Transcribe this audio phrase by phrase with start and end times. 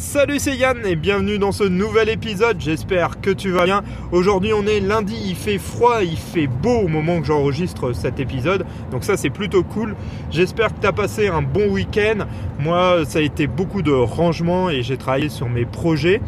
[0.00, 3.82] Salut c'est Yann et bienvenue dans ce nouvel épisode, j'espère que tu vas bien.
[4.12, 8.18] Aujourd'hui on est lundi, il fait froid, il fait beau au moment que j'enregistre cet
[8.18, 9.94] épisode, donc ça c'est plutôt cool.
[10.30, 12.24] J'espère que tu as passé un bon week-end.
[12.58, 16.22] Moi ça a été beaucoup de rangement et j'ai travaillé sur mes projets.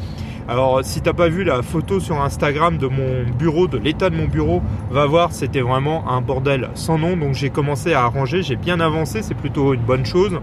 [0.49, 4.17] Alors si t'as pas vu la photo sur Instagram de mon bureau, de l'état de
[4.17, 4.61] mon bureau,
[4.91, 7.17] va voir, c'était vraiment un bordel sans nom.
[7.17, 10.39] Donc j'ai commencé à ranger, j'ai bien avancé, c'est plutôt une bonne chose.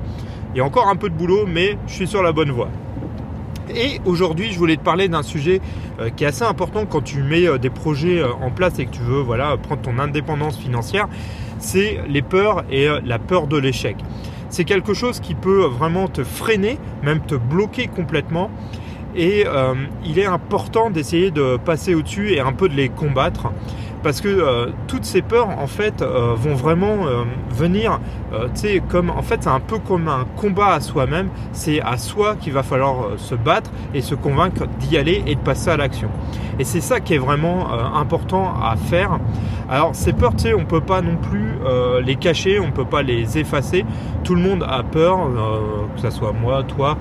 [0.56, 2.70] Il y a encore un peu de boulot, mais je suis sur la bonne voie.
[3.76, 5.62] Et aujourd'hui, je voulais te parler d'un sujet
[6.00, 8.86] euh, qui est assez important quand tu mets euh, des projets euh, en place et
[8.86, 11.08] que tu veux voilà, prendre ton indépendance financière,
[11.60, 13.98] c'est les peurs et la peur de l'échec.
[14.50, 18.50] C'est quelque chose qui peut vraiment te freiner, même te bloquer complètement.
[19.16, 19.46] Et
[20.06, 23.52] il est important d'essayer de passer au-dessus et un peu de les combattre
[24.04, 28.00] parce que euh, toutes ces peurs en fait euh, vont vraiment euh, venir
[28.54, 31.30] tu sais comme en fait c'est un peu comme un combat à soi-même.
[31.52, 35.40] C'est à soi qu'il va falloir se battre et se convaincre d'y aller et de
[35.40, 36.10] passer à l'action.
[36.60, 39.18] Et c'est ça qui est vraiment important à faire.
[39.68, 41.56] Alors ces peurs tu sais on peut pas non plus
[42.04, 43.84] les cacher on peut pas les effacer.
[44.24, 45.18] Tout le monde a peur
[45.96, 46.98] que ce soit moi toi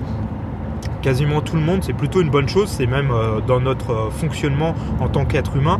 [1.03, 3.13] quasiment tout le monde, c'est plutôt une bonne chose, c'est même
[3.47, 5.79] dans notre fonctionnement en tant qu'être humain.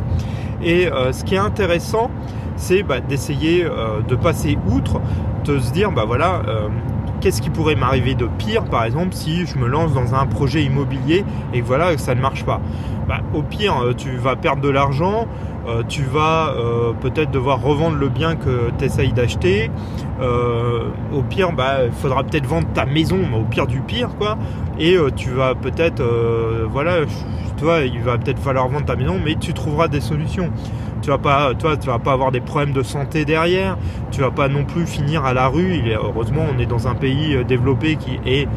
[0.62, 2.10] Et euh, ce qui est intéressant,
[2.56, 5.00] c'est bah, d'essayer euh, de passer outre,
[5.44, 6.68] de se dire, bah voilà, euh,
[7.20, 10.62] qu'est-ce qui pourrait m'arriver de pire, par exemple, si je me lance dans un projet
[10.64, 12.60] immobilier et que voilà, ça ne marche pas?
[13.08, 15.26] Bah, au pire, tu vas perdre de l'argent,
[15.88, 16.54] tu vas
[17.00, 19.70] peut-être devoir revendre le bien que tu essayes d'acheter.
[20.20, 24.38] au pire, bah, il faudra peut-être vendre ta maison, au pire du pire, quoi.
[24.78, 26.02] Et tu vas peut-être,
[26.70, 27.00] voilà,
[27.58, 30.50] toi, il va peut-être falloir vendre ta maison, mais tu trouveras des solutions.
[31.02, 33.76] Tu vas pas, toi, tu vas pas avoir des problèmes de santé derrière.
[34.10, 35.82] Tu vas pas non plus finir à la rue.
[35.92, 38.48] Heureusement, on est dans un pays euh, développé qui est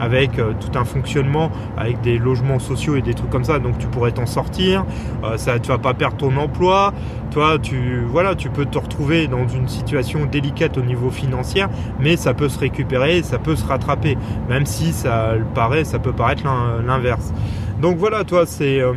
[0.00, 3.58] avec euh, tout un fonctionnement, avec des logements sociaux et des trucs comme ça.
[3.58, 4.84] Donc tu pourrais t'en sortir.
[5.24, 6.92] Euh, ça, tu vas pas perdre ton emploi.
[7.30, 11.64] Toi, tu voilà, tu peux te retrouver dans une situation délicate au niveau financier,
[12.00, 14.16] mais ça peut se récupérer, ça peut se rattraper,
[14.48, 16.44] même si ça paraît, ça peut paraître
[16.86, 17.32] l'inverse.
[17.82, 18.92] Donc voilà, toi, c'est, euh,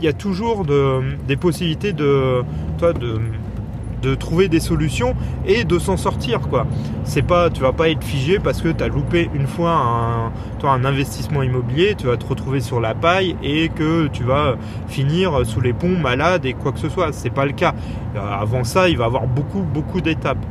[0.00, 2.42] il y a toujours des possibilités de,
[2.78, 5.14] toi, de, trouver des solutions
[5.46, 6.66] et de s'en sortir quoi.
[7.04, 10.32] C'est pas, tu vas pas être figé parce que tu as loupé une fois un,
[10.60, 14.56] toi, un investissement immobilier, tu vas te retrouver sur la paille et que tu vas
[14.86, 17.12] finir sous les ponts malade et quoi que ce soit.
[17.12, 17.74] C'est pas le cas.
[18.16, 20.44] Avant ça, il va y avoir beaucoup beaucoup d'étapes.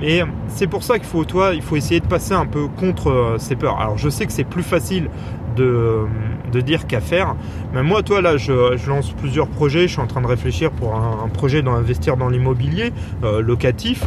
[0.00, 1.24] Mais c'est pour ça qu'il faut,
[1.62, 3.80] faut essayer de passer un peu contre euh, ces peurs.
[3.80, 5.08] Alors je sais que c'est plus facile
[5.56, 6.00] de,
[6.58, 7.36] dire qu'à faire.
[7.72, 9.82] Mais moi, toi, là, je, lance plusieurs projets.
[9.82, 12.92] Je suis en train de réfléchir pour un, projet d'investir dans l'immobilier
[13.24, 14.04] euh, locatif.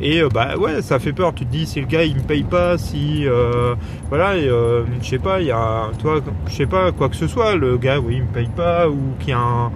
[0.00, 1.34] Et euh, bah ouais, ça fait peur.
[1.34, 3.74] Tu te dis si le gars il me paye pas, si euh,
[4.08, 7.54] voilà, je sais pas, il y a, toi, je sais pas quoi que ce soit.
[7.54, 9.72] Le gars, oui, il me paye pas ou qu'il y a un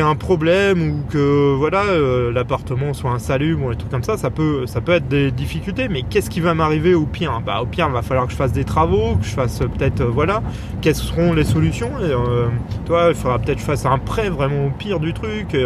[0.00, 4.30] un problème ou que voilà euh, l'appartement soit insalubre ou des trucs comme ça, ça
[4.30, 5.88] peut, ça peut être des difficultés.
[5.88, 7.40] Mais qu'est-ce qui va m'arriver au pire?
[7.44, 9.66] Bah au pire, il va falloir que je fasse des travaux, que je fasse euh,
[9.66, 10.42] peut-être euh, voilà,
[10.80, 11.90] quelles seront les solutions?
[12.86, 15.56] Toi, il faudra peut-être que je fasse un prêt vraiment au pire du truc.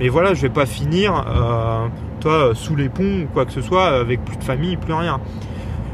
[0.00, 1.24] mais voilà, je vais pas finir
[2.20, 5.20] toi sous les ponts ou quoi que ce soit avec plus de famille, plus rien.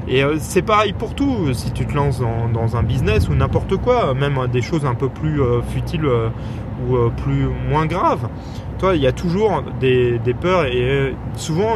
[0.09, 4.15] Et c'est pareil pour tout, si tu te lances dans, un business ou n'importe quoi,
[4.15, 5.41] même des choses un peu plus
[5.75, 6.09] futiles
[6.87, 8.29] ou euh, plus moins grave.
[8.79, 11.75] Toi, il y a toujours des, peurs et euh, souvent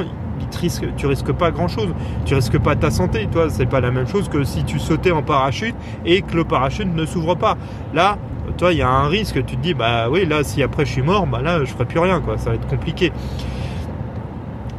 [0.51, 1.89] tu risques, tu risques pas grand chose.
[2.25, 3.29] Tu risques pas ta santé.
[3.31, 5.75] Toi, c'est pas la même chose que si tu sautais en parachute
[6.05, 7.57] et que le parachute ne s'ouvre pas.
[7.95, 8.19] Là,
[8.57, 9.45] toi, il y a un risque.
[9.45, 11.85] Tu te dis, bah oui, là, si après je suis mort, bah là, je ferai
[11.85, 12.39] plus rien, quoi.
[12.39, 13.13] Ça va être compliqué.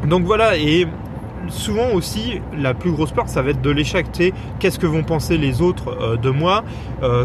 [0.07, 0.85] Donc voilà, et
[1.47, 4.05] souvent aussi, la plus grosse peur, ça va être de l'échec.
[4.59, 6.63] Qu'est-ce que vont penser les autres euh, de moi?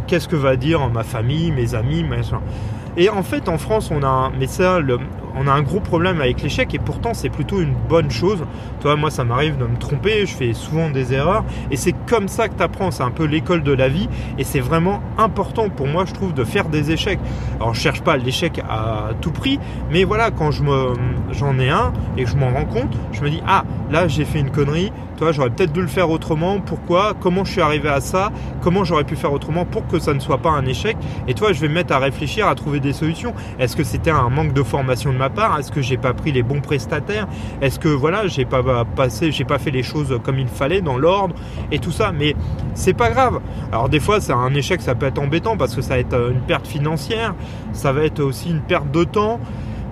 [0.06, 2.40] Qu'est-ce que va dire ma famille, mes amis, machin?
[3.00, 4.80] Et en fait, en France, on a un, mais ça,
[5.38, 8.44] on a un gros problème avec l'échec et pourtant c'est plutôt une bonne chose.
[8.80, 12.28] Toi, moi, ça m'arrive de me tromper, je fais souvent des erreurs et c'est comme
[12.28, 12.90] ça que tu apprends.
[12.90, 14.08] C'est un peu l'école de la vie
[14.38, 17.20] et c'est vraiment important pour moi, je trouve, de faire des échecs.
[17.60, 19.58] Alors, je cherche pas l'échec à tout prix,
[19.90, 23.42] mais voilà, quand j'en ai un et que je m'en rends compte, je me dis
[23.46, 24.92] ah là j'ai fait une connerie.
[25.16, 26.60] Toi, j'aurais peut-être dû le faire autrement.
[26.60, 27.12] Pourquoi?
[27.18, 28.30] Comment je suis arrivé à ça?
[28.62, 30.96] Comment j'aurais pu faire autrement pour que ça ne soit pas un échec?
[31.26, 33.34] Et toi, je vais me mettre à réfléchir, à trouver des solutions.
[33.58, 36.32] Est-ce que c'était un manque de formation de ma part Est-ce que j'ai pas pris
[36.32, 37.26] les bons prestataires?
[37.60, 40.98] Est-ce que voilà, j'ai pas passé, j'ai pas fait les choses comme il fallait dans
[40.98, 41.34] l'ordre
[41.72, 42.12] et tout ça?
[42.12, 42.34] Mais
[42.74, 43.40] c'est pas grave.
[43.72, 46.30] Alors des fois, c'est un échec, ça peut être embêtant parce que ça va être
[46.30, 47.34] une perte financière,
[47.72, 49.40] ça va être aussi une perte de temps.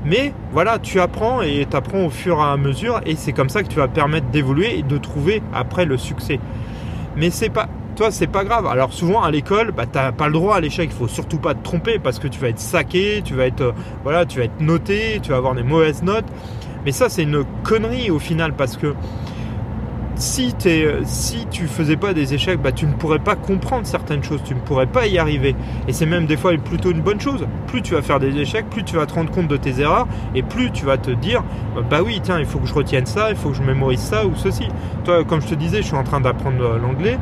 [0.04, 3.48] Mais voilà, tu apprends et tu apprends au fur et à mesure et c'est comme
[3.48, 6.38] ça que tu vas permettre d'évoluer et de trouver après le succès.
[7.16, 8.66] Mais c'est pas toi, c'est pas grave.
[8.66, 10.90] Alors souvent à l'école, bah, t'as pas le droit à l'échec.
[10.92, 13.62] Il faut surtout pas te tromper parce que tu vas être saqué, tu vas être,
[13.62, 13.72] euh,
[14.04, 16.26] voilà, tu vas être noté, tu vas avoir des mauvaises notes.
[16.84, 18.94] Mais ça, c'est une connerie au final parce que
[20.14, 24.22] si, es, si tu faisais pas des échecs, bah, tu ne pourrais pas comprendre certaines
[24.22, 25.54] choses, tu ne pourrais pas y arriver.
[25.88, 27.46] Et c'est même des fois plutôt une bonne chose.
[27.66, 30.06] Plus tu vas faire des échecs, plus tu vas te rendre compte de tes erreurs,
[30.34, 31.42] et plus tu vas te dire,
[31.90, 34.24] bah oui, tiens, il faut que je retienne ça, il faut que je mémorise ça
[34.26, 34.68] ou ceci.
[35.04, 37.18] Toi, comme je te disais, je suis en train d'apprendre euh, l'anglais.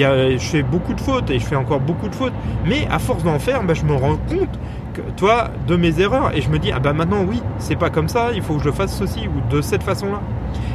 [0.00, 2.32] Je fais beaucoup de fautes et je fais encore beaucoup de fautes.
[2.66, 4.58] Mais à force d'en faire, bah, je me rends compte
[4.94, 6.34] que, toi, de mes erreurs.
[6.34, 8.62] Et je me dis, ah bah maintenant, oui, c'est pas comme ça, il faut que
[8.62, 10.20] je fasse ceci ou de cette façon-là.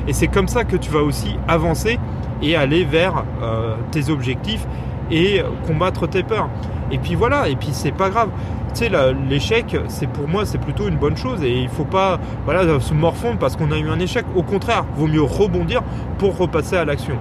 [0.07, 1.99] Et c'est comme ça que tu vas aussi avancer
[2.41, 4.65] et aller vers euh, tes objectifs
[5.11, 6.49] et combattre tes peurs.
[6.91, 8.29] Et puis voilà, et puis c'est pas grave.
[8.73, 8.91] Tu sais,
[9.29, 12.93] l'échec, c'est pour moi, c'est plutôt une bonne chose et il faut pas voilà, se
[12.93, 14.25] morfondre parce qu'on a eu un échec.
[14.35, 15.81] Au contraire, vaut mieux rebondir
[16.17, 17.15] pour repasser à l'action.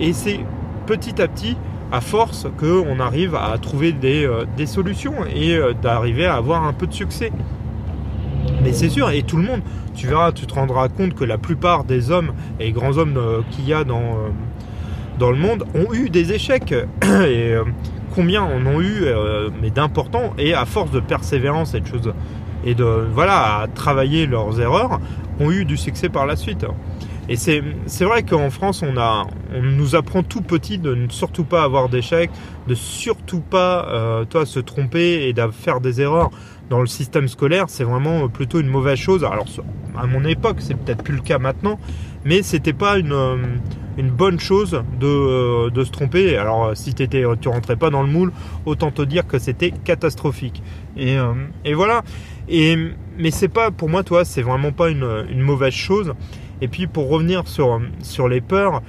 [0.00, 0.40] Et c'est
[0.88, 1.54] petit à petit,
[1.92, 6.72] à force, qu'on arrive à trouver des, euh, solutions et euh, d'arriver à avoir un
[6.72, 7.30] peu de succès.
[8.62, 9.60] Mais c'est sûr, et tout le monde,
[9.94, 13.42] tu verras, tu te rendras compte que la plupart des hommes et grands hommes euh,
[13.50, 14.00] qu'il y a dans,
[15.20, 16.74] le monde ont eu des échecs.
[17.04, 17.54] et
[18.14, 19.04] combien en ont eu,
[19.60, 22.14] mais d'importants, et à force de persévérance et de choses,
[22.68, 25.00] et de voilà, travailler leurs erreurs,
[25.40, 26.66] ont eu du succès par la suite.
[27.30, 31.44] Et c'est vrai qu'en France, on, a, on nous apprend tout petit de ne surtout
[31.44, 32.30] pas avoir d'échecs,
[32.66, 33.86] de surtout pas
[34.30, 36.30] toi, se tromper et de faire des erreurs
[36.70, 39.24] dans le système scolaire, c'est vraiment plutôt une mauvaise chose.
[39.24, 39.46] Alors
[39.96, 41.78] à mon époque, c'est peut-être plus le cas maintenant,
[42.24, 43.36] mais c'était pas une, euh,
[43.98, 46.36] une bonne chose de, euh, de se tromper.
[46.36, 48.32] Alors si étais, tu rentrais pas dans le moule,
[48.64, 50.62] autant te dire que c'était catastrophique.
[50.96, 51.34] Et, euh,
[51.64, 52.02] et, voilà.
[52.48, 52.76] Et
[53.18, 56.14] mais c'est pas pour moi, toi, c'est vraiment pas une, mauvaise chose.
[56.62, 58.82] Et puis pour revenir sur les peurs.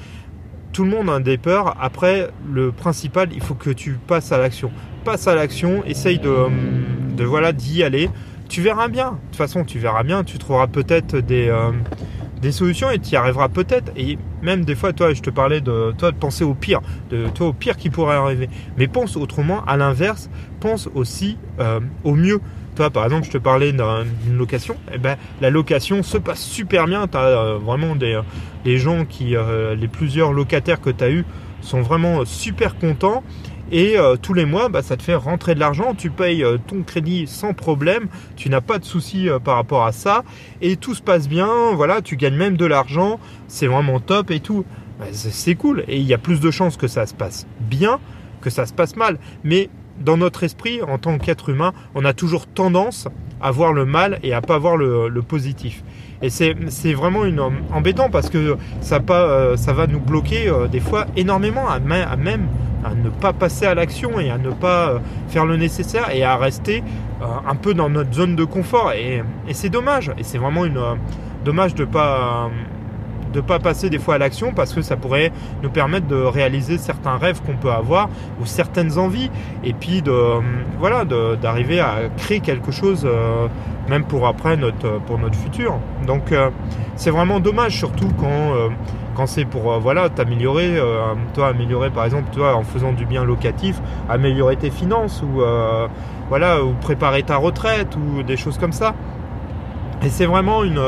[0.72, 1.76] Tout le monde a des peurs.
[1.82, 4.70] Après, le principal, il faut que tu passes à l'action.
[5.04, 6.46] Passe à l'action, essaye de,
[7.18, 8.08] de voilà d'y aller.
[8.50, 9.12] Tu verras bien.
[9.12, 10.24] De toute façon, tu verras bien.
[10.24, 11.72] Tu trouveras peut-être des, euh,
[12.42, 13.92] des solutions et tu y arriveras peut-être.
[13.96, 17.28] Et même des fois, toi, je te parlais de toi de penser au pire, de
[17.30, 18.50] toi au pire qui pourrait arriver.
[18.78, 22.42] Mais pense autrement, à l'inverse, pense aussi euh, au mieux.
[22.76, 24.76] Toi, par exemple, je te parlais d'une location.
[24.90, 27.08] Et eh ben, la location se passe super bien.
[27.08, 28.20] Tu as euh, vraiment des,
[28.64, 29.36] des gens qui,
[29.78, 31.26] les plusieurs locataires que tu as eu
[31.62, 33.24] sont vraiment super contents.
[33.72, 36.58] Et euh, tous les mois, bah, ça te fait rentrer de l'argent, tu payes euh,
[36.58, 40.24] ton crédit sans problème, tu n'as pas de soucis euh, par rapport à ça,
[40.62, 44.40] et tout se passe bien, voilà, tu gagnes même de l'argent, c'est vraiment top et
[44.40, 44.66] tout.
[45.00, 48.00] Bah, c'est cool, et il y a plus de chances que ça se passe bien
[48.40, 49.20] que ça se passe mal.
[49.44, 49.70] Mais
[50.00, 53.08] dans notre esprit, en tant qu'être humain, on a toujours tendance
[53.42, 55.84] à voir le mal et à pas voir le, positif.
[56.22, 57.40] Et c'est vraiment une,
[57.72, 62.48] embêtant parce que ça, pas, ça va nous bloquer des fois énormément à, même
[62.84, 66.24] à ne pas passer à l'action et à ne pas euh, faire le nécessaire et
[66.24, 66.84] à rester
[67.22, 68.94] euh, un peu dans notre zone de confort.
[68.94, 70.12] Et, c'est dommage.
[70.18, 70.96] Et c'est vraiment une, euh,
[71.46, 72.50] dommage de pas
[73.34, 75.32] de pas passer des fois à l'action parce que ça pourrait
[75.64, 78.10] nous permettre de réaliser certains rêves qu'on peut avoir
[78.42, 79.30] ou certaines envies
[79.64, 80.14] et puis de
[80.80, 83.08] voilà d'arriver à créer quelque chose
[83.88, 86.34] même pour après notre pour notre futur donc
[86.96, 88.56] c'est vraiment dommage surtout quand
[89.26, 93.24] c'est pour euh, voilà t'améliorer, euh, toi améliorer par exemple toi en faisant du bien
[93.24, 95.88] locatif, améliorer tes finances ou euh,
[96.30, 98.96] voilà ou préparer ta retraite ou des choses comme ça.
[100.04, 100.80] Et c'est vraiment une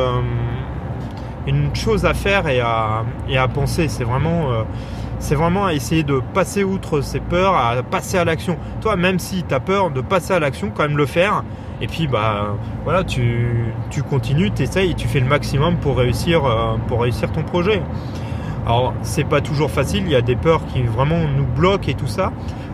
[1.48, 3.88] une chose à faire et à, penser.
[3.88, 4.66] C'est vraiment
[5.20, 8.58] c'est vraiment à essayer de passer outre ces peurs, à passer à l'action.
[8.82, 11.44] Toi, même si tu as peur de passer à l'action, quand même le faire.
[11.80, 13.74] Et puis, bah, voilà, tu,
[14.10, 16.42] continues, tu essayes et tu fais le maximum pour réussir,
[16.88, 17.82] pour réussir ton projet.
[18.66, 21.96] Alors c'est pas toujours facile, il y a des peurs qui vraiment nous bloquent et
[21.96, 22.32] tout ça.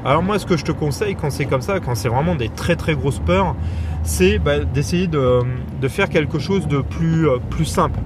[0.08, 2.48] Alors moi ce que je te conseille quand c'est comme ça, quand c'est vraiment des
[2.48, 3.58] très très grosses peurs,
[4.04, 5.42] c'est bah, d'essayer de,
[5.90, 8.00] faire quelque chose de plus, euh, plus simple.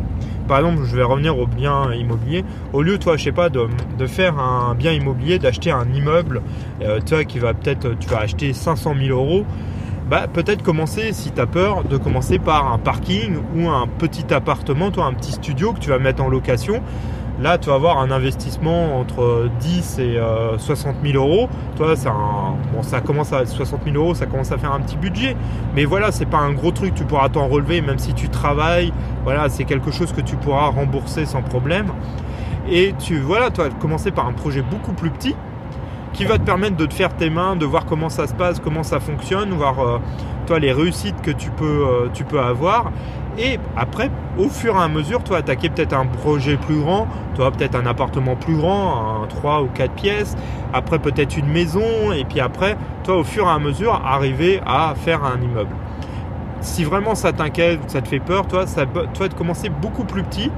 [0.48, 2.44] Par exemple, je vais revenir au bien immobilier.
[2.74, 3.68] Au lieu, toi, je sais pas, de,
[4.08, 6.42] faire un bien immobilier, d'acheter un immeuble,
[6.82, 9.46] euh, toi, qui va peut-être, tu vas acheter 500 000 euros.
[10.10, 14.34] Bah, peut-être commencer, si tu as peur, de commencer par un parking ou un petit
[14.34, 16.82] appartement, toi, un petit studio que tu vas mettre en location
[17.42, 20.20] Là, tu vas avoir un investissement entre 10 et
[20.60, 21.50] 60 euh, 000 euros.
[21.76, 21.96] Toi,
[23.04, 25.36] commence à 60 000 euros, ça commence à faire un petit budget.
[25.76, 26.94] Mais voilà, c'est pas un gros truc.
[26.94, 28.94] Tu pourras t'en relever, même si tu travailles.
[29.24, 31.88] Voilà, c'est quelque chose que tu pourras rembourser sans problème.
[32.70, 35.36] Et tu, voilà, tu vas commencer par un projet beaucoup plus petit
[36.14, 38.60] qui va te permettre de te faire tes mains, de voir comment ça se passe,
[38.60, 39.98] comment ça fonctionne, voir euh,
[40.46, 42.92] toi les réussites que tu peux, euh, tu peux avoir
[43.42, 47.50] Et après, au fur et à mesure, toi, attaquer peut-être un projet plus grand, toi,
[47.50, 50.38] peut-être un appartement plus grand, un 3 ou 4 pièces,
[50.74, 54.94] après peut-être une maison, et puis après, toi, au fur et à mesure, arriver à
[54.96, 55.76] faire un immeuble.
[56.60, 60.22] Si vraiment ça t'inquiète, ça te fait peur, toi, ça, toi, de commencer beaucoup plus
[60.22, 60.52] petit,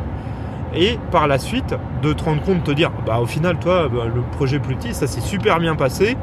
[0.75, 3.87] et par la suite, de te rendre compte, de te dire, bah au final, toi,
[3.87, 6.17] bah, le projet plus petit, ça s'est super bien passé,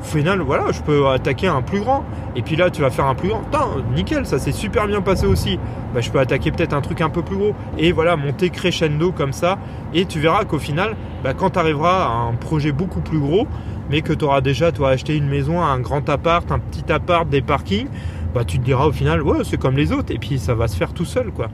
[0.00, 2.04] au final, voilà, je peux attaquer un plus grand.
[2.34, 3.40] Et puis là, tu vas faire un plus grand.
[3.40, 5.58] Putain, nickel, ça s'est super bien passé aussi.
[5.94, 7.54] Bah, je peux attaquer peut-être un truc un peu plus gros.
[7.78, 9.58] Et voilà, monter crescendo comme ça.
[9.92, 13.46] Et tu verras qu'au final, bah, quand tu arriveras à un projet beaucoup plus gros,
[13.90, 17.42] mais que tu auras déjà acheté une maison, un grand appart, un petit appart, des
[17.42, 17.88] parkings,
[18.34, 20.14] bah, tu te diras au final, ouais, c'est comme les autres.
[20.14, 21.48] Et puis ça va se faire tout seul, quoi.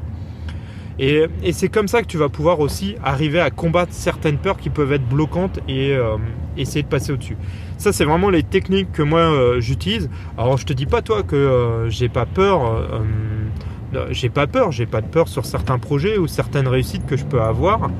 [0.99, 4.71] Et, c'est comme ça que tu vas pouvoir aussi arriver à combattre certaines peurs qui
[4.71, 6.17] peuvent être bloquantes et euh,
[6.57, 7.37] essayer de passer au-dessus.
[7.77, 10.09] Ça, c'est vraiment les techniques que moi euh, j'utilise.
[10.39, 13.03] Alors, je te dis pas toi que euh, j'ai pas peur.
[14.11, 17.25] j'ai pas peur, j'ai pas de peur sur certains projets ou certaines réussites que je
[17.25, 17.91] peux avoir.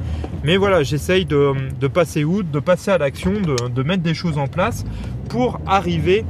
[0.43, 1.53] Mais voilà, j'essaye de,
[1.93, 4.85] passer outre, de passer à l'action, de, mettre des choses en place
[5.29, 6.25] pour arriver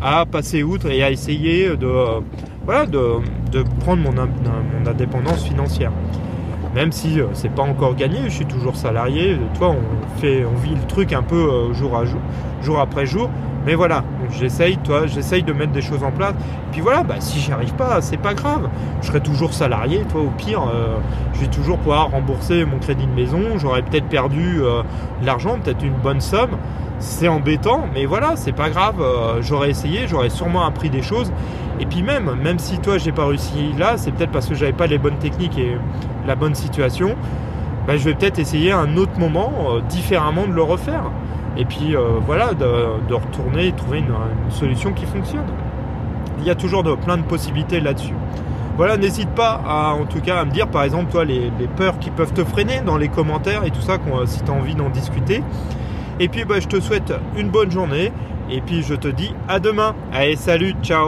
[0.00, 1.88] à passer outre et à essayer de,
[2.66, 3.22] voilà, de,
[3.80, 5.92] prendre mon, mon, indépendance financière.
[6.74, 9.38] Même si euh, c'est pas encore gagné, je suis toujours salarié.
[9.56, 12.20] Toi, on fait, on vit le truc un peu euh, jour à jour,
[12.62, 13.30] jour après jour.
[13.64, 16.34] Mais voilà, j'essaye, toi, j'essaye de mettre des choses en place.
[16.72, 18.68] Puis voilà, bah, si j'y arrive pas, c'est pas grave.
[19.00, 20.98] Je serai toujours salarié, toi, au pire, euh,
[21.34, 23.58] je vais toujours pouvoir rembourser mon crédit de maison.
[23.58, 26.56] J'aurais peut-être perdu de l'argent, peut-être une bonne somme
[26.98, 29.00] c'est embêtant, mais voilà, c'est pas grave.
[29.00, 31.32] Euh, j'aurais essayé, j'aurais sûrement appris des choses.
[31.80, 34.72] Et puis même, même si toi j'ai pas réussi là, c'est peut-être parce que j'avais
[34.72, 35.76] pas les bonnes techniques et
[36.26, 37.16] la bonne situation.
[37.86, 41.04] Bah, je vais peut-être essayer un autre moment euh, différemment de le refaire.
[41.56, 44.12] Et puis euh, voilà, de, retourner et trouver une,
[44.50, 45.46] solution qui fonctionne.
[46.38, 48.14] Il y a toujours de, plein de possibilités là-dessus.
[48.76, 51.98] Voilà, n'hésite pas à, en tout cas à me dire par exemple toi les, peurs
[51.98, 54.90] qui peuvent te freiner dans les commentaires et tout ça si tu as envie d'en
[54.90, 55.42] discuter.
[56.20, 58.12] Et puis bah, je te souhaite une bonne journée.
[58.50, 59.94] Et puis je te dis à demain.
[60.12, 61.04] Allez, salut, ciao